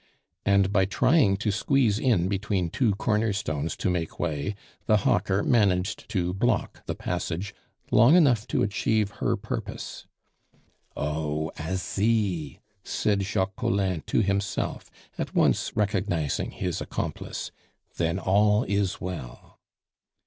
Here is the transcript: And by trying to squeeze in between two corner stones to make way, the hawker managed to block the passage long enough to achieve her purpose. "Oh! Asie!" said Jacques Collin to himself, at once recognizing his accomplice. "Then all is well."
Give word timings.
And 0.47 0.73
by 0.73 0.85
trying 0.85 1.37
to 1.37 1.51
squeeze 1.51 1.99
in 1.99 2.27
between 2.27 2.71
two 2.71 2.95
corner 2.95 3.31
stones 3.33 3.77
to 3.77 3.87
make 3.87 4.19
way, 4.19 4.55
the 4.87 4.97
hawker 5.05 5.43
managed 5.43 6.09
to 6.09 6.33
block 6.33 6.83
the 6.87 6.95
passage 6.95 7.53
long 7.91 8.15
enough 8.15 8.47
to 8.47 8.63
achieve 8.63 9.11
her 9.21 9.37
purpose. 9.37 10.07
"Oh! 10.97 11.51
Asie!" 11.59 12.61
said 12.83 13.21
Jacques 13.21 13.55
Collin 13.55 14.01
to 14.07 14.23
himself, 14.23 14.89
at 15.19 15.35
once 15.35 15.73
recognizing 15.77 16.49
his 16.49 16.81
accomplice. 16.81 17.51
"Then 17.97 18.17
all 18.17 18.63
is 18.63 18.99
well." 18.99 19.59